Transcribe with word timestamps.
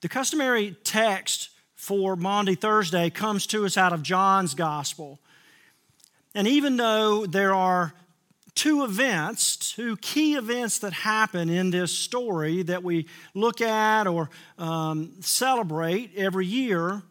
The 0.00 0.08
customary 0.08 0.76
text 0.84 1.50
for 1.74 2.14
Maundy 2.14 2.54
Thursday 2.54 3.10
comes 3.10 3.46
to 3.48 3.64
us 3.64 3.76
out 3.76 3.92
of 3.92 4.02
John's 4.02 4.54
Gospel. 4.54 5.18
And 6.34 6.46
even 6.46 6.76
though 6.76 7.26
there 7.26 7.52
are 7.52 7.94
two 8.54 8.84
events, 8.84 9.56
two 9.56 9.96
key 9.96 10.34
events 10.34 10.78
that 10.80 10.92
happen 10.92 11.48
in 11.48 11.70
this 11.70 11.90
story 11.90 12.62
that 12.62 12.84
we 12.84 13.06
look 13.34 13.60
at 13.60 14.06
or 14.06 14.30
um, 14.56 15.14
celebrate 15.20 16.12
every 16.16 16.46
year, 16.46 17.02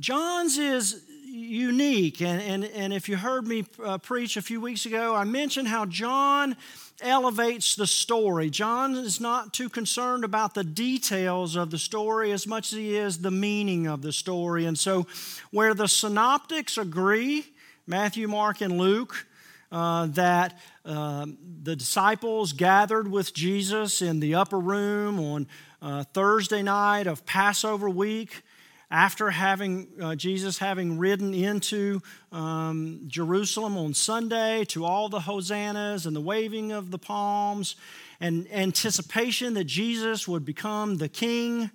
John's 0.00 0.58
is 0.58 1.04
unique. 1.36 2.22
And, 2.22 2.40
and, 2.40 2.64
and 2.64 2.92
if 2.92 3.08
you 3.08 3.16
heard 3.16 3.46
me 3.46 3.64
uh, 3.82 3.98
preach 3.98 4.36
a 4.36 4.42
few 4.42 4.60
weeks 4.60 4.86
ago, 4.86 5.14
I 5.14 5.24
mentioned 5.24 5.68
how 5.68 5.86
John 5.86 6.56
elevates 7.00 7.76
the 7.76 7.86
story. 7.86 8.48
John 8.48 8.94
is 8.94 9.20
not 9.20 9.52
too 9.52 9.68
concerned 9.68 10.24
about 10.24 10.54
the 10.54 10.64
details 10.64 11.54
of 11.54 11.70
the 11.70 11.78
story 11.78 12.32
as 12.32 12.46
much 12.46 12.72
as 12.72 12.78
he 12.78 12.96
is 12.96 13.18
the 13.18 13.30
meaning 13.30 13.86
of 13.86 14.02
the 14.02 14.12
story. 14.12 14.64
And 14.64 14.78
so, 14.78 15.06
where 15.50 15.74
the 15.74 15.88
synoptics 15.88 16.78
agree, 16.78 17.44
Matthew, 17.86 18.28
Mark, 18.28 18.62
and 18.62 18.78
Luke, 18.78 19.26
uh, 19.70 20.06
that 20.06 20.58
uh, 20.84 21.26
the 21.62 21.76
disciples 21.76 22.52
gathered 22.52 23.10
with 23.10 23.34
Jesus 23.34 24.00
in 24.00 24.20
the 24.20 24.36
upper 24.36 24.58
room 24.58 25.20
on 25.20 25.46
uh, 25.82 26.04
Thursday 26.14 26.62
night 26.62 27.06
of 27.06 27.26
Passover 27.26 27.90
week 27.90 28.42
after 28.90 29.30
having 29.30 29.88
uh, 30.00 30.14
Jesus 30.14 30.58
having 30.58 30.98
ridden 30.98 31.34
into 31.34 32.00
um, 32.30 33.00
Jerusalem 33.06 33.76
on 33.76 33.94
Sunday 33.94 34.64
to 34.66 34.84
all 34.84 35.08
the 35.08 35.20
hosannas 35.20 36.06
and 36.06 36.14
the 36.14 36.20
waving 36.20 36.72
of 36.72 36.90
the 36.90 36.98
palms 36.98 37.74
and 38.20 38.46
anticipation 38.52 39.54
that 39.54 39.64
Jesus 39.64 40.28
would 40.28 40.44
become 40.44 40.98
the 40.98 41.08
king 41.08 41.70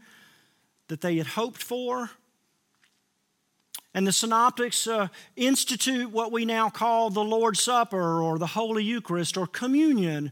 that 0.88 1.02
they 1.02 1.18
had 1.18 1.28
hoped 1.28 1.62
for. 1.62 2.10
And 3.94 4.08
the 4.08 4.14
synoptics 4.14 4.88
uh, 4.88 5.10
institute 5.36 6.12
what 6.12 6.32
we 6.32 6.46
now 6.46 6.70
call 6.70 7.10
the 7.10 7.24
Lord's 7.24 7.62
Supper 7.62 8.22
or 8.22 8.40
the 8.40 8.48
Holy 8.48 8.86
Eucharist 8.86 9.36
or 9.36 9.48
communion, 9.48 10.32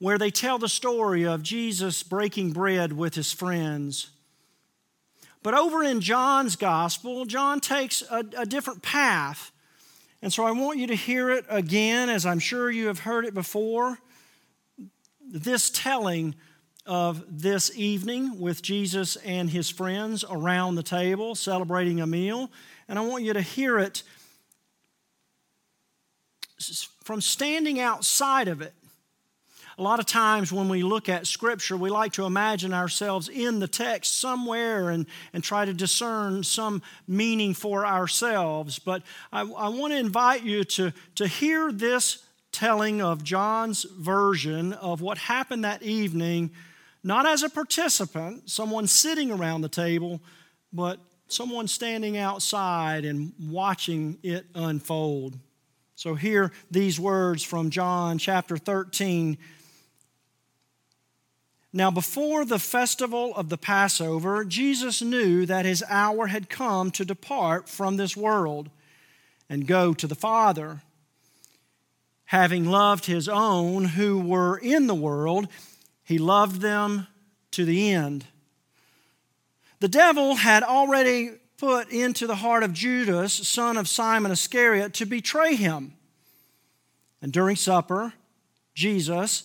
where 0.00 0.18
they 0.18 0.30
tell 0.30 0.58
the 0.58 0.68
story 0.68 1.24
of 1.24 1.44
Jesus 1.44 2.02
breaking 2.02 2.52
bread 2.52 2.92
with 2.92 3.14
his 3.14 3.32
friends. 3.32 4.10
But 5.42 5.54
over 5.54 5.82
in 5.82 6.00
John's 6.00 6.56
gospel, 6.56 7.24
John 7.24 7.60
takes 7.60 8.02
a, 8.02 8.24
a 8.36 8.46
different 8.46 8.82
path. 8.82 9.52
And 10.20 10.32
so 10.32 10.44
I 10.44 10.50
want 10.50 10.78
you 10.78 10.88
to 10.88 10.96
hear 10.96 11.30
it 11.30 11.44
again, 11.48 12.08
as 12.08 12.26
I'm 12.26 12.40
sure 12.40 12.70
you 12.70 12.88
have 12.88 13.00
heard 13.00 13.24
it 13.24 13.34
before. 13.34 13.98
This 15.20 15.70
telling 15.70 16.34
of 16.86 17.22
this 17.28 17.70
evening 17.76 18.40
with 18.40 18.62
Jesus 18.62 19.16
and 19.16 19.50
his 19.50 19.68
friends 19.68 20.24
around 20.28 20.74
the 20.74 20.82
table 20.82 21.34
celebrating 21.34 22.00
a 22.00 22.06
meal. 22.06 22.50
And 22.88 22.98
I 22.98 23.02
want 23.02 23.24
you 23.24 23.34
to 23.34 23.42
hear 23.42 23.78
it 23.78 24.02
from 27.04 27.20
standing 27.20 27.78
outside 27.78 28.48
of 28.48 28.60
it 28.62 28.74
a 29.78 29.82
lot 29.82 30.00
of 30.00 30.06
times 30.06 30.52
when 30.52 30.68
we 30.68 30.82
look 30.82 31.08
at 31.08 31.24
Scripture, 31.26 31.76
we 31.76 31.88
like 31.88 32.12
to 32.14 32.24
imagine 32.24 32.74
ourselves 32.74 33.28
in 33.28 33.60
the 33.60 33.68
text 33.68 34.18
somewhere 34.18 34.90
and, 34.90 35.06
and 35.32 35.44
try 35.44 35.64
to 35.64 35.72
discern 35.72 36.42
some 36.42 36.82
meaning 37.06 37.54
for 37.54 37.86
ourselves. 37.86 38.80
But 38.80 39.04
I, 39.32 39.42
I 39.42 39.68
want 39.68 39.92
to 39.92 39.98
invite 39.98 40.42
you 40.42 40.64
to, 40.64 40.92
to 41.14 41.28
hear 41.28 41.70
this 41.70 42.24
telling 42.50 43.00
of 43.00 43.22
John's 43.22 43.84
version 43.84 44.72
of 44.72 45.00
what 45.00 45.16
happened 45.16 45.64
that 45.64 45.84
evening, 45.84 46.50
not 47.04 47.24
as 47.24 47.44
a 47.44 47.48
participant, 47.48 48.50
someone 48.50 48.88
sitting 48.88 49.30
around 49.30 49.60
the 49.60 49.68
table, 49.68 50.20
but 50.72 50.98
someone 51.28 51.68
standing 51.68 52.16
outside 52.16 53.04
and 53.04 53.32
watching 53.40 54.18
it 54.24 54.46
unfold. 54.56 55.38
So, 55.94 56.14
hear 56.14 56.52
these 56.70 56.98
words 56.98 57.42
from 57.42 57.70
John 57.70 58.18
chapter 58.18 58.56
13, 58.56 59.36
now, 61.72 61.90
before 61.90 62.46
the 62.46 62.58
festival 62.58 63.34
of 63.36 63.50
the 63.50 63.58
Passover, 63.58 64.42
Jesus 64.42 65.02
knew 65.02 65.44
that 65.44 65.66
his 65.66 65.84
hour 65.88 66.28
had 66.28 66.48
come 66.48 66.90
to 66.92 67.04
depart 67.04 67.68
from 67.68 67.96
this 67.96 68.16
world 68.16 68.70
and 69.50 69.66
go 69.66 69.92
to 69.92 70.06
the 70.06 70.14
Father. 70.14 70.80
Having 72.26 72.64
loved 72.64 73.04
his 73.04 73.28
own 73.28 73.84
who 73.84 74.18
were 74.18 74.56
in 74.56 74.86
the 74.86 74.94
world, 74.94 75.48
he 76.04 76.16
loved 76.16 76.62
them 76.62 77.06
to 77.50 77.66
the 77.66 77.90
end. 77.92 78.24
The 79.80 79.88
devil 79.88 80.36
had 80.36 80.62
already 80.62 81.32
put 81.58 81.90
into 81.90 82.26
the 82.26 82.36
heart 82.36 82.62
of 82.62 82.72
Judas, 82.72 83.34
son 83.34 83.76
of 83.76 83.88
Simon 83.88 84.32
Iscariot, 84.32 84.94
to 84.94 85.06
betray 85.06 85.54
him. 85.54 85.92
And 87.20 87.30
during 87.30 87.56
supper, 87.56 88.14
Jesus, 88.74 89.44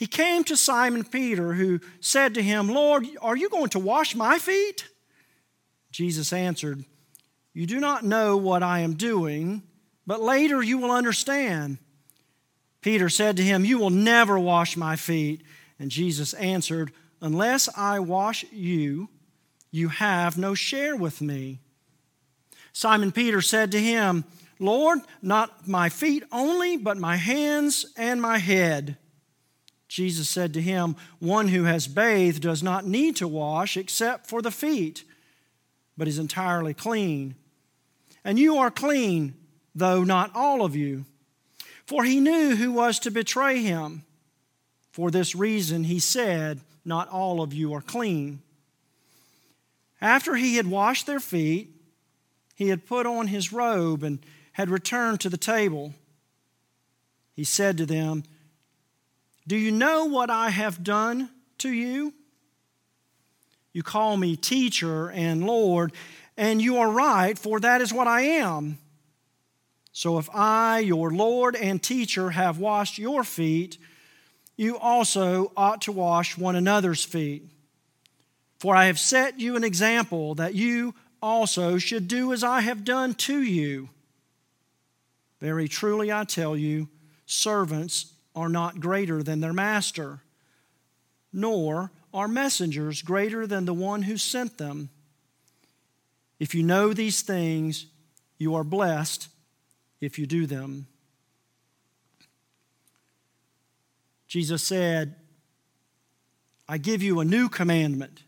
He 0.00 0.06
came 0.06 0.44
to 0.44 0.56
Simon 0.56 1.04
Peter, 1.04 1.52
who 1.52 1.78
said 2.00 2.32
to 2.32 2.42
him, 2.42 2.68
Lord, 2.68 3.06
are 3.20 3.36
you 3.36 3.50
going 3.50 3.68
to 3.68 3.78
wash 3.78 4.14
my 4.14 4.38
feet? 4.38 4.88
Jesus 5.90 6.32
answered, 6.32 6.86
You 7.52 7.66
do 7.66 7.78
not 7.78 8.02
know 8.02 8.38
what 8.38 8.62
I 8.62 8.78
am 8.78 8.94
doing, 8.94 9.62
but 10.06 10.22
later 10.22 10.62
you 10.62 10.78
will 10.78 10.90
understand. 10.90 11.76
Peter 12.80 13.10
said 13.10 13.36
to 13.36 13.42
him, 13.42 13.66
You 13.66 13.76
will 13.76 13.90
never 13.90 14.38
wash 14.38 14.74
my 14.74 14.96
feet. 14.96 15.42
And 15.78 15.90
Jesus 15.90 16.32
answered, 16.32 16.92
Unless 17.20 17.68
I 17.76 17.98
wash 17.98 18.46
you, 18.50 19.10
you 19.70 19.88
have 19.88 20.38
no 20.38 20.54
share 20.54 20.96
with 20.96 21.20
me. 21.20 21.60
Simon 22.72 23.12
Peter 23.12 23.42
said 23.42 23.70
to 23.72 23.78
him, 23.78 24.24
Lord, 24.58 25.00
not 25.20 25.68
my 25.68 25.90
feet 25.90 26.24
only, 26.32 26.78
but 26.78 26.96
my 26.96 27.16
hands 27.16 27.84
and 27.98 28.22
my 28.22 28.38
head. 28.38 28.96
Jesus 29.90 30.28
said 30.28 30.54
to 30.54 30.62
him, 30.62 30.94
One 31.18 31.48
who 31.48 31.64
has 31.64 31.88
bathed 31.88 32.42
does 32.42 32.62
not 32.62 32.86
need 32.86 33.16
to 33.16 33.26
wash 33.26 33.76
except 33.76 34.28
for 34.28 34.40
the 34.40 34.52
feet, 34.52 35.02
but 35.98 36.06
is 36.06 36.16
entirely 36.16 36.74
clean. 36.74 37.34
And 38.24 38.38
you 38.38 38.58
are 38.58 38.70
clean, 38.70 39.34
though 39.74 40.04
not 40.04 40.30
all 40.32 40.64
of 40.64 40.76
you. 40.76 41.06
For 41.86 42.04
he 42.04 42.20
knew 42.20 42.54
who 42.54 42.70
was 42.70 43.00
to 43.00 43.10
betray 43.10 43.62
him. 43.62 44.04
For 44.92 45.10
this 45.10 45.34
reason, 45.34 45.82
he 45.82 45.98
said, 45.98 46.60
Not 46.84 47.08
all 47.08 47.42
of 47.42 47.52
you 47.52 47.74
are 47.74 47.82
clean. 47.82 48.42
After 50.00 50.36
he 50.36 50.54
had 50.54 50.68
washed 50.68 51.08
their 51.08 51.18
feet, 51.18 51.68
he 52.54 52.68
had 52.68 52.86
put 52.86 53.06
on 53.06 53.26
his 53.26 53.52
robe 53.52 54.04
and 54.04 54.20
had 54.52 54.70
returned 54.70 55.18
to 55.20 55.28
the 55.28 55.36
table. 55.36 55.94
He 57.34 57.42
said 57.42 57.76
to 57.78 57.86
them, 57.86 58.22
do 59.46 59.56
you 59.56 59.72
know 59.72 60.04
what 60.04 60.30
I 60.30 60.50
have 60.50 60.82
done 60.84 61.30
to 61.58 61.70
you? 61.70 62.14
You 63.72 63.82
call 63.82 64.16
me 64.16 64.36
teacher 64.36 65.10
and 65.10 65.46
Lord, 65.46 65.92
and 66.36 66.60
you 66.60 66.78
are 66.78 66.90
right, 66.90 67.38
for 67.38 67.60
that 67.60 67.80
is 67.80 67.92
what 67.92 68.08
I 68.08 68.22
am. 68.22 68.78
So 69.92 70.18
if 70.18 70.28
I, 70.32 70.80
your 70.80 71.10
Lord 71.10 71.56
and 71.56 71.82
teacher, 71.82 72.30
have 72.30 72.58
washed 72.58 72.98
your 72.98 73.24
feet, 73.24 73.78
you 74.56 74.78
also 74.78 75.52
ought 75.56 75.82
to 75.82 75.92
wash 75.92 76.36
one 76.36 76.56
another's 76.56 77.04
feet. 77.04 77.44
For 78.58 78.76
I 78.76 78.86
have 78.86 78.98
set 78.98 79.40
you 79.40 79.56
an 79.56 79.64
example 79.64 80.34
that 80.36 80.54
you 80.54 80.94
also 81.22 81.78
should 81.78 82.08
do 82.08 82.32
as 82.32 82.44
I 82.44 82.60
have 82.60 82.84
done 82.84 83.14
to 83.14 83.42
you. 83.42 83.88
Very 85.40 85.68
truly 85.68 86.12
I 86.12 86.24
tell 86.24 86.56
you, 86.56 86.88
servants 87.26 88.09
are 88.34 88.48
not 88.48 88.80
greater 88.80 89.22
than 89.22 89.40
their 89.40 89.52
master, 89.52 90.20
nor 91.32 91.90
are 92.12 92.28
messengers 92.28 93.02
greater 93.02 93.46
than 93.46 93.64
the 93.64 93.74
one 93.74 94.02
who 94.02 94.16
sent 94.16 94.58
them. 94.58 94.90
If 96.38 96.54
you 96.54 96.62
know 96.62 96.92
these 96.92 97.22
things, 97.22 97.86
you 98.38 98.54
are 98.54 98.64
blessed 98.64 99.28
if 100.00 100.18
you 100.18 100.26
do 100.26 100.46
them. 100.46 100.86
Jesus 104.26 104.62
said, 104.62 105.16
I 106.68 106.78
give 106.78 107.02
you 107.02 107.18
a 107.20 107.24
new 107.24 107.48
commandment 107.48 108.22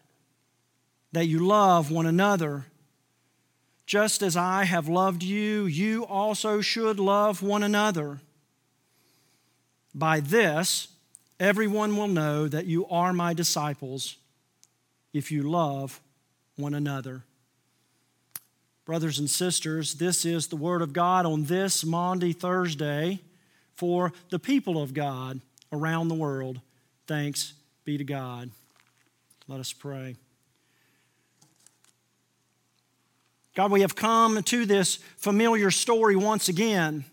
that 1.12 1.26
you 1.26 1.38
love 1.38 1.90
one 1.90 2.06
another. 2.06 2.66
Just 3.87 4.22
as 4.22 4.37
I 4.37 4.64
have 4.64 4.88
loved 4.88 5.22
you, 5.22 5.66
you 5.66 6.04
also 6.04 6.60
should 6.60 6.99
love 6.99 7.43
one 7.43 7.62
another. 7.62 8.20
By 9.94 10.20
this, 10.20 10.88
everyone 11.38 11.96
will 11.96 12.08
know 12.08 12.48
that 12.48 12.66
you 12.66 12.86
are 12.86 13.12
my 13.12 13.34
disciples 13.34 14.16
if 15.12 15.30
you 15.30 15.42
love 15.42 16.00
one 16.56 16.74
another. 16.74 17.22
Brothers 18.84 19.18
and 19.18 19.30
sisters, 19.30 19.94
this 19.94 20.24
is 20.24 20.48
the 20.48 20.56
Word 20.56 20.82
of 20.82 20.92
God 20.92 21.24
on 21.26 21.44
this 21.44 21.84
Maundy 21.84 22.32
Thursday 22.32 23.20
for 23.76 24.12
the 24.30 24.38
people 24.38 24.82
of 24.82 24.94
God 24.94 25.40
around 25.72 26.08
the 26.08 26.14
world. 26.14 26.60
Thanks 27.06 27.54
be 27.84 27.98
to 27.98 28.04
God. 28.04 28.50
Let 29.48 29.60
us 29.60 29.72
pray. 29.72 30.16
God, 33.54 33.70
we 33.70 33.82
have 33.82 33.94
come 33.94 34.42
to 34.42 34.64
this 34.64 34.96
familiar 35.16 35.70
story 35.70 36.16
once 36.16 36.48
again 36.48 37.04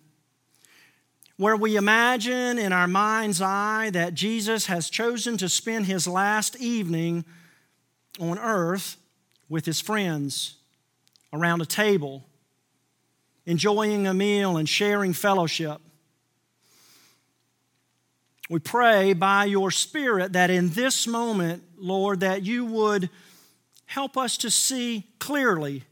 where 1.39 1.55
we 1.55 1.77
imagine 1.77 2.59
in 2.59 2.73
our 2.73 2.85
mind's 2.85 3.41
eye 3.41 3.89
that 3.93 4.13
Jesus 4.13 4.65
has 4.65 4.89
chosen 4.89 5.37
to 5.37 5.47
spend 5.47 5.85
his 5.85 6.05
last 6.05 6.57
evening 6.57 7.23
on 8.19 8.37
earth 8.37 8.97
with 9.47 9.65
his 9.65 9.79
friends 9.79 10.55
around 11.31 11.61
a 11.61 11.65
table, 11.65 12.25
enjoying 13.45 14.05
a 14.05 14.13
meal 14.13 14.57
and 14.57 14.67
sharing 14.67 15.13
fellowship. 15.13 15.79
We 18.49 18.59
pray 18.59 19.13
by 19.13 19.45
your 19.45 19.71
Spirit 19.71 20.33
that 20.33 20.49
in 20.49 20.71
this 20.71 21.07
moment, 21.07 21.63
Lord, 21.77 22.19
that 22.19 22.43
you 22.43 22.65
would 22.65 23.09
help 23.85 24.17
us 24.17 24.35
to 24.39 24.51
see 24.51 25.05
clearly 25.19 25.85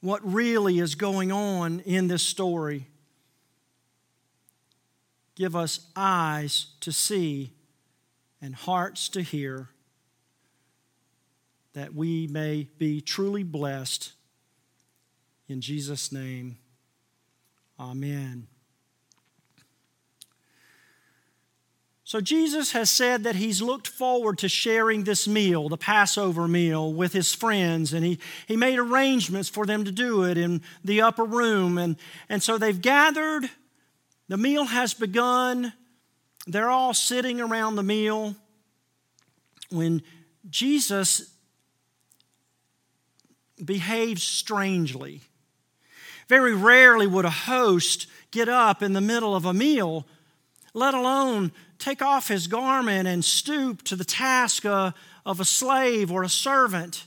what 0.00 0.22
really 0.24 0.78
is 0.78 0.94
going 0.94 1.30
on 1.30 1.80
in 1.80 2.08
this 2.08 2.22
story. 2.22 2.86
Give 5.34 5.56
us 5.56 5.88
eyes 5.96 6.66
to 6.80 6.92
see 6.92 7.52
and 8.42 8.54
hearts 8.54 9.08
to 9.10 9.22
hear 9.22 9.68
that 11.72 11.94
we 11.94 12.26
may 12.26 12.68
be 12.78 13.00
truly 13.00 13.42
blessed. 13.42 14.12
In 15.48 15.60
Jesus' 15.60 16.12
name, 16.12 16.58
amen. 17.78 18.46
So, 22.10 22.20
Jesus 22.20 22.72
has 22.72 22.90
said 22.90 23.22
that 23.22 23.36
he's 23.36 23.62
looked 23.62 23.86
forward 23.86 24.38
to 24.38 24.48
sharing 24.48 25.04
this 25.04 25.28
meal, 25.28 25.68
the 25.68 25.76
Passover 25.76 26.48
meal, 26.48 26.92
with 26.92 27.12
his 27.12 27.32
friends, 27.32 27.92
and 27.92 28.04
he, 28.04 28.18
he 28.48 28.56
made 28.56 28.80
arrangements 28.80 29.48
for 29.48 29.64
them 29.64 29.84
to 29.84 29.92
do 29.92 30.24
it 30.24 30.36
in 30.36 30.60
the 30.84 31.02
upper 31.02 31.24
room. 31.24 31.78
And, 31.78 31.94
and 32.28 32.42
so 32.42 32.58
they've 32.58 32.80
gathered, 32.80 33.48
the 34.30 34.36
meal 34.36 34.64
has 34.64 34.94
begun, 34.94 35.72
they're 36.46 36.70
all 36.70 36.94
sitting 36.94 37.40
around 37.40 37.74
the 37.74 37.82
meal 37.82 38.36
when 39.70 40.02
Jesus 40.48 41.34
behaves 43.62 44.22
strangely. 44.22 45.20
Very 46.28 46.54
rarely 46.54 47.08
would 47.08 47.24
a 47.24 47.30
host 47.30 48.06
get 48.30 48.48
up 48.48 48.84
in 48.84 48.92
the 48.92 49.00
middle 49.00 49.34
of 49.34 49.46
a 49.46 49.52
meal, 49.52 50.06
let 50.74 50.94
alone 50.94 51.50
take 51.80 52.00
off 52.00 52.28
his 52.28 52.46
garment 52.46 53.08
and 53.08 53.24
stoop 53.24 53.82
to 53.82 53.96
the 53.96 54.04
task 54.04 54.64
of 54.64 54.94
a 55.26 55.44
slave 55.44 56.12
or 56.12 56.22
a 56.22 56.28
servant 56.28 57.04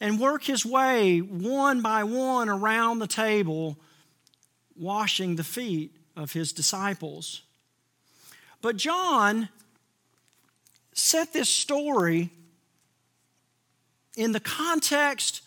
and 0.00 0.20
work 0.20 0.44
his 0.44 0.64
way 0.64 1.18
one 1.18 1.82
by 1.82 2.04
one 2.04 2.48
around 2.48 3.00
the 3.00 3.08
table, 3.08 3.76
washing 4.76 5.34
the 5.34 5.42
feet 5.42 5.90
of 6.16 6.32
his 6.32 6.52
disciples. 6.52 7.42
But 8.62 8.76
John 8.76 9.48
set 10.92 11.32
this 11.32 11.48
story 11.48 12.30
in 14.16 14.32
the 14.32 14.40
context 14.40 15.42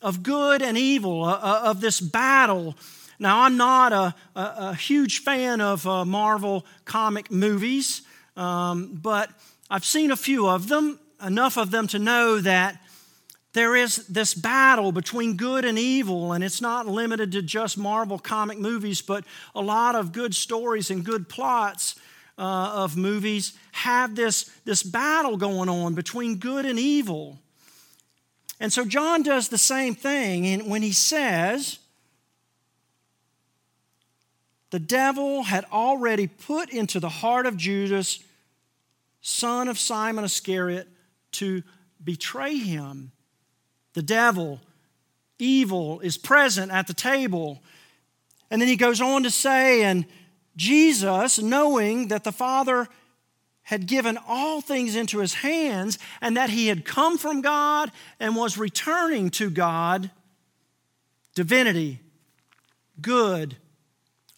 of 0.00 0.22
good 0.22 0.62
and 0.62 0.78
evil, 0.78 1.24
uh, 1.24 1.40
uh 1.42 1.60
of 1.64 1.80
this 1.80 2.00
battle 2.00 2.76
now, 3.20 3.42
I'm 3.42 3.56
not 3.56 3.92
a, 3.92 4.14
a, 4.36 4.54
a 4.58 4.74
huge 4.74 5.20
fan 5.24 5.60
of 5.60 5.86
uh, 5.86 6.04
Marvel 6.04 6.64
comic 6.84 7.32
movies, 7.32 8.02
um, 8.36 8.98
but 9.02 9.30
I've 9.68 9.84
seen 9.84 10.12
a 10.12 10.16
few 10.16 10.46
of 10.46 10.68
them, 10.68 11.00
enough 11.24 11.56
of 11.56 11.72
them 11.72 11.88
to 11.88 11.98
know 11.98 12.38
that 12.40 12.80
there 13.58 13.74
is 13.74 14.06
this 14.06 14.34
battle 14.34 14.92
between 14.92 15.36
good 15.36 15.64
and 15.64 15.76
evil, 15.76 16.32
and 16.32 16.44
it's 16.44 16.60
not 16.60 16.86
limited 16.86 17.32
to 17.32 17.42
just 17.42 17.76
Marvel 17.76 18.16
comic 18.16 18.56
movies, 18.56 19.02
but 19.02 19.24
a 19.52 19.60
lot 19.60 19.96
of 19.96 20.12
good 20.12 20.32
stories 20.32 20.92
and 20.92 21.04
good 21.04 21.28
plots 21.28 21.96
uh, 22.38 22.70
of 22.76 22.96
movies 22.96 23.54
have 23.72 24.14
this, 24.14 24.44
this 24.64 24.84
battle 24.84 25.36
going 25.36 25.68
on 25.68 25.94
between 25.94 26.36
good 26.36 26.66
and 26.66 26.78
evil. 26.78 27.40
And 28.60 28.72
so 28.72 28.84
John 28.84 29.24
does 29.24 29.48
the 29.48 29.58
same 29.58 29.96
thing 29.96 30.46
and 30.46 30.70
when 30.70 30.82
he 30.82 30.92
says, 30.92 31.80
the 34.70 34.78
devil 34.78 35.42
had 35.42 35.64
already 35.72 36.28
put 36.28 36.70
into 36.70 37.00
the 37.00 37.08
heart 37.08 37.44
of 37.44 37.56
Judas, 37.56 38.22
son 39.20 39.66
of 39.66 39.80
Simon 39.80 40.24
Iscariot, 40.24 40.86
to 41.32 41.64
betray 42.04 42.56
him. 42.56 43.10
The 43.98 44.02
devil, 44.02 44.60
evil, 45.40 45.98
is 45.98 46.16
present 46.16 46.70
at 46.70 46.86
the 46.86 46.94
table. 46.94 47.60
And 48.48 48.62
then 48.62 48.68
he 48.68 48.76
goes 48.76 49.00
on 49.00 49.24
to 49.24 49.30
say, 49.32 49.82
and 49.82 50.06
Jesus, 50.54 51.40
knowing 51.40 52.06
that 52.06 52.22
the 52.22 52.30
Father 52.30 52.86
had 53.62 53.88
given 53.88 54.16
all 54.28 54.60
things 54.60 54.94
into 54.94 55.18
his 55.18 55.34
hands 55.34 55.98
and 56.20 56.36
that 56.36 56.48
he 56.48 56.68
had 56.68 56.84
come 56.84 57.18
from 57.18 57.40
God 57.40 57.90
and 58.20 58.36
was 58.36 58.56
returning 58.56 59.30
to 59.30 59.50
God, 59.50 60.12
divinity, 61.34 61.98
good, 63.02 63.56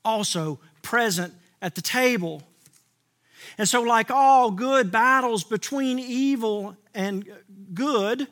also 0.06 0.58
present 0.80 1.34
at 1.60 1.74
the 1.74 1.82
table. 1.82 2.42
And 3.58 3.68
so, 3.68 3.82
like 3.82 4.10
all 4.10 4.52
good 4.52 4.90
battles 4.90 5.44
between 5.44 5.98
evil 5.98 6.78
and 6.94 7.28
good, 7.74 8.26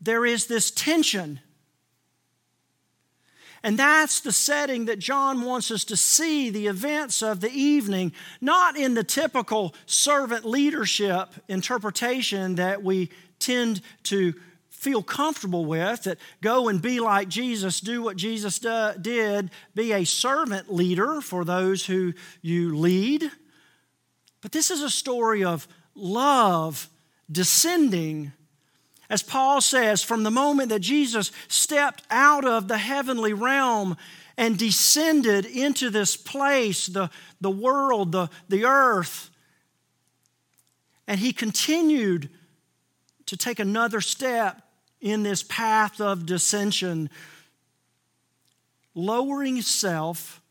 there 0.00 0.24
is 0.24 0.46
this 0.46 0.70
tension. 0.70 1.40
And 3.62 3.78
that's 3.78 4.20
the 4.20 4.32
setting 4.32 4.84
that 4.84 5.00
John 5.00 5.42
wants 5.42 5.70
us 5.70 5.84
to 5.86 5.96
see 5.96 6.50
the 6.50 6.68
events 6.68 7.22
of 7.22 7.40
the 7.40 7.50
evening, 7.50 8.12
not 8.40 8.76
in 8.76 8.94
the 8.94 9.02
typical 9.02 9.74
servant 9.86 10.44
leadership 10.44 11.30
interpretation 11.48 12.54
that 12.54 12.82
we 12.82 13.10
tend 13.38 13.80
to 14.04 14.34
feel 14.70 15.02
comfortable 15.02 15.64
with 15.64 16.04
that 16.04 16.18
go 16.40 16.68
and 16.68 16.80
be 16.80 17.00
like 17.00 17.28
Jesus, 17.28 17.80
do 17.80 18.00
what 18.00 18.16
Jesus 18.16 18.60
do, 18.60 18.92
did, 19.00 19.50
be 19.74 19.92
a 19.92 20.04
servant 20.04 20.72
leader 20.72 21.20
for 21.20 21.44
those 21.44 21.84
who 21.84 22.12
you 22.42 22.76
lead. 22.76 23.28
But 24.40 24.52
this 24.52 24.70
is 24.70 24.82
a 24.82 24.90
story 24.90 25.42
of 25.42 25.66
love 25.96 26.88
descending. 27.30 28.32
As 29.10 29.22
Paul 29.22 29.60
says, 29.60 30.02
from 30.02 30.22
the 30.22 30.30
moment 30.30 30.68
that 30.68 30.80
Jesus 30.80 31.32
stepped 31.48 32.02
out 32.10 32.44
of 32.44 32.68
the 32.68 32.78
heavenly 32.78 33.32
realm 33.32 33.96
and 34.36 34.58
descended 34.58 35.46
into 35.46 35.90
this 35.90 36.16
place, 36.16 36.86
the, 36.86 37.10
the 37.40 37.50
world, 37.50 38.12
the, 38.12 38.28
the 38.48 38.64
earth, 38.64 39.30
and 41.06 41.18
he 41.18 41.32
continued 41.32 42.28
to 43.26 43.36
take 43.36 43.58
another 43.58 44.00
step 44.00 44.62
in 45.00 45.22
this 45.22 45.42
path 45.42 46.00
of 46.00 46.26
dissension, 46.26 47.08
lowering 48.94 49.54
himself 49.54 50.42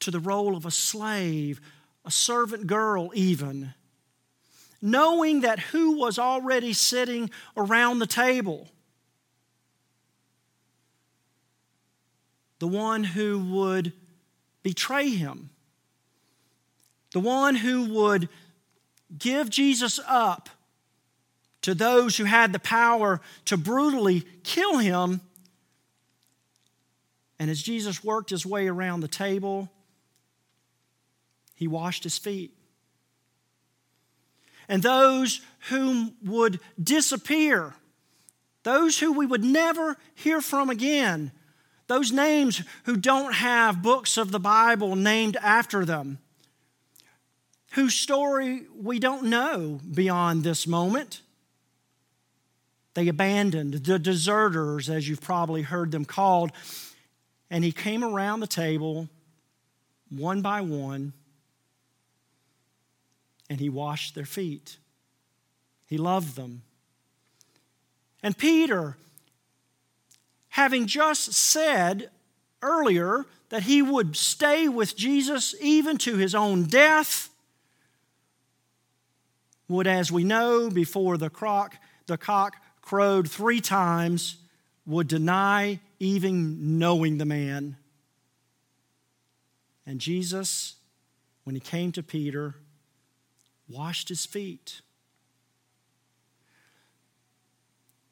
to 0.00 0.10
the 0.10 0.20
role 0.20 0.56
of 0.56 0.66
a 0.66 0.70
slave, 0.70 1.60
a 2.04 2.10
servant 2.10 2.66
girl, 2.66 3.10
even, 3.14 3.74
knowing 4.82 5.40
that 5.40 5.58
who 5.58 5.98
was 5.98 6.18
already 6.18 6.72
sitting 6.72 7.30
around 7.56 7.98
the 7.98 8.06
table? 8.06 8.68
The 12.58 12.68
one 12.68 13.04
who 13.04 13.38
would 13.38 13.92
betray 14.62 15.10
him, 15.10 15.50
the 17.12 17.20
one 17.20 17.54
who 17.54 17.94
would 17.94 18.28
give 19.18 19.50
Jesus 19.50 19.98
up 20.06 20.48
to 21.62 21.74
those 21.74 22.16
who 22.16 22.24
had 22.24 22.52
the 22.52 22.58
power 22.58 23.20
to 23.46 23.56
brutally 23.56 24.24
kill 24.44 24.78
him. 24.78 25.20
And 27.38 27.50
as 27.50 27.62
Jesus 27.62 28.04
worked 28.04 28.30
his 28.30 28.46
way 28.46 28.68
around 28.68 29.00
the 29.00 29.08
table, 29.08 29.70
he 31.54 31.66
washed 31.66 32.04
his 32.04 32.18
feet. 32.18 32.54
And 34.70 34.84
those 34.84 35.40
whom 35.68 36.14
would 36.24 36.60
disappear 36.82 37.74
those 38.62 38.98
who 38.98 39.12
we 39.12 39.24
would 39.24 39.42
never 39.42 39.96
hear 40.14 40.40
from 40.42 40.68
again, 40.68 41.32
those 41.86 42.12
names 42.12 42.62
who 42.84 42.96
don't 42.96 43.32
have 43.32 43.82
books 43.82 44.18
of 44.18 44.30
the 44.30 44.38
Bible 44.38 44.96
named 44.96 45.38
after 45.40 45.86
them, 45.86 46.18
whose 47.72 47.94
story 47.94 48.66
we 48.78 48.98
don't 48.98 49.24
know 49.24 49.80
beyond 49.94 50.44
this 50.44 50.66
moment. 50.66 51.22
They 52.92 53.08
abandoned, 53.08 53.72
the 53.72 53.98
deserters, 53.98 54.90
as 54.90 55.08
you've 55.08 55.22
probably 55.22 55.62
heard 55.62 55.90
them 55.90 56.04
called. 56.04 56.52
And 57.50 57.64
he 57.64 57.72
came 57.72 58.04
around 58.04 58.40
the 58.40 58.46
table 58.46 59.08
one 60.10 60.42
by 60.42 60.60
one 60.60 61.14
and 63.50 63.58
he 63.58 63.68
washed 63.68 64.14
their 64.14 64.24
feet. 64.24 64.78
He 65.84 65.98
loved 65.98 66.36
them. 66.36 66.62
And 68.22 68.38
Peter, 68.38 68.96
having 70.50 70.86
just 70.86 71.32
said 71.32 72.10
earlier 72.62 73.26
that 73.48 73.64
he 73.64 73.82
would 73.82 74.16
stay 74.16 74.68
with 74.68 74.96
Jesus 74.96 75.56
even 75.60 75.98
to 75.98 76.16
his 76.16 76.32
own 76.32 76.64
death, 76.64 77.28
would, 79.68 79.86
as 79.86 80.12
we 80.12 80.22
know, 80.22 80.70
before 80.70 81.16
the 81.16 81.30
cock, 81.30 81.76
the 82.06 82.18
cock 82.18 82.56
crowed 82.82 83.28
three 83.28 83.60
times, 83.60 84.36
would 84.86 85.08
deny 85.08 85.80
even 85.98 86.78
knowing 86.78 87.18
the 87.18 87.24
man. 87.24 87.76
And 89.86 90.00
Jesus, 90.00 90.74
when 91.44 91.54
he 91.54 91.60
came 91.60 91.90
to 91.92 92.02
Peter, 92.02 92.54
washed 93.70 94.08
his 94.08 94.26
feet. 94.26 94.80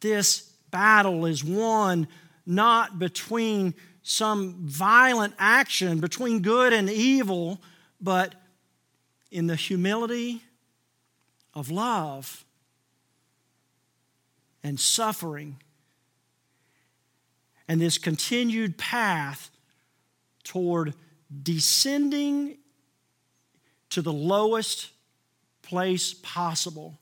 This 0.01 0.53
battle 0.71 1.27
is 1.27 1.43
won 1.43 2.07
not 2.47 2.99
between 2.99 3.75
some 4.03 4.55
violent 4.63 5.35
action 5.39 6.01
between 6.01 6.41
good 6.41 6.73
and 6.73 6.89
evil, 6.89 7.61
but 8.01 8.35
in 9.31 9.47
the 9.47 9.57
humility 9.57 10.43
of 11.53 11.71
love 11.71 12.45
and 14.63 14.81
suffering 14.81 15.57
and 17.69 17.81
this 17.81 17.99
continued 17.99 18.79
path 18.79 19.51
toward 20.43 20.95
descending 21.43 22.57
to 23.91 24.01
the 24.01 24.13
lowest 24.13 24.91
place 25.63 26.15
possible 26.15 26.99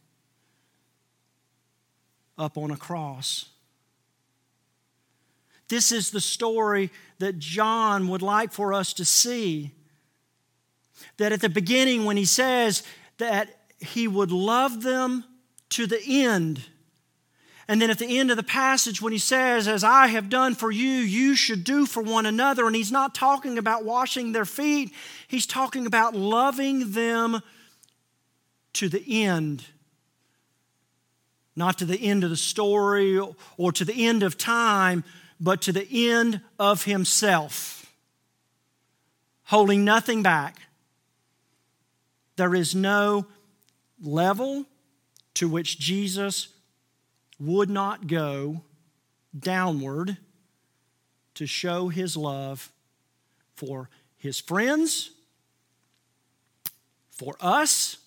up 2.38 2.58
on 2.58 2.70
a 2.70 2.76
cross. 2.76 3.46
This 5.68 5.90
is 5.90 6.10
the 6.10 6.20
story 6.20 6.90
that 7.18 7.38
John 7.38 8.08
would 8.08 8.22
like 8.22 8.52
for 8.52 8.72
us 8.72 8.92
to 8.94 9.04
see. 9.04 9.72
That 11.18 11.32
at 11.32 11.40
the 11.40 11.48
beginning, 11.48 12.04
when 12.04 12.16
he 12.16 12.24
says 12.24 12.82
that 13.18 13.50
he 13.78 14.08
would 14.08 14.30
love 14.30 14.82
them 14.82 15.24
to 15.70 15.86
the 15.86 16.00
end, 16.06 16.62
and 17.68 17.82
then 17.82 17.90
at 17.90 17.98
the 17.98 18.18
end 18.18 18.30
of 18.30 18.36
the 18.36 18.44
passage, 18.44 19.02
when 19.02 19.12
he 19.12 19.18
says, 19.18 19.66
As 19.66 19.82
I 19.82 20.06
have 20.06 20.28
done 20.28 20.54
for 20.54 20.70
you, 20.70 20.88
you 20.88 21.34
should 21.34 21.64
do 21.64 21.84
for 21.84 22.02
one 22.02 22.24
another, 22.24 22.66
and 22.66 22.76
he's 22.76 22.92
not 22.92 23.14
talking 23.14 23.58
about 23.58 23.84
washing 23.84 24.32
their 24.32 24.44
feet, 24.44 24.92
he's 25.26 25.46
talking 25.46 25.84
about 25.84 26.14
loving 26.14 26.92
them 26.92 27.42
to 28.76 28.88
the 28.88 29.24
end. 29.24 29.64
Not 31.54 31.78
to 31.78 31.84
the 31.84 31.98
end 31.98 32.24
of 32.24 32.30
the 32.30 32.36
story 32.36 33.18
or 33.56 33.72
to 33.72 33.84
the 33.84 34.06
end 34.06 34.22
of 34.22 34.36
time, 34.36 35.04
but 35.40 35.62
to 35.62 35.72
the 35.72 36.10
end 36.10 36.40
of 36.58 36.84
himself, 36.84 37.90
holding 39.44 39.84
nothing 39.84 40.22
back. 40.22 40.60
There 42.36 42.54
is 42.54 42.74
no 42.74 43.26
level 44.02 44.66
to 45.34 45.48
which 45.48 45.78
Jesus 45.78 46.48
would 47.38 47.70
not 47.70 48.06
go 48.06 48.62
downward 49.38 50.18
to 51.34 51.46
show 51.46 51.88
his 51.88 52.16
love 52.16 52.70
for 53.54 53.88
his 54.16 54.40
friends, 54.40 55.10
for 57.10 57.36
us, 57.40 57.98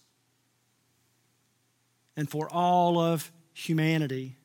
and 2.20 2.30
for 2.30 2.52
all 2.52 3.00
of 3.00 3.32
humanity. 3.54 4.36